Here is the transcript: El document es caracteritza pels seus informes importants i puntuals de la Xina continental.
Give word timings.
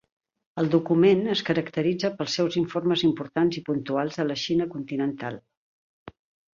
El 0.61 0.69
document 0.75 1.21
es 1.33 1.43
caracteritza 1.49 2.11
pels 2.23 2.39
seus 2.39 2.59
informes 2.63 3.05
importants 3.11 3.61
i 3.61 3.63
puntuals 3.71 4.21
de 4.23 4.29
la 4.33 4.43
Xina 4.49 4.71
continental. 4.77 5.43